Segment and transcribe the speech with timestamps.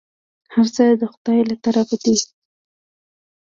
[0.53, 2.15] هرڅه د خداى له طرفه دي.